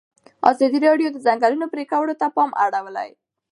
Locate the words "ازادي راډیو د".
0.51-1.13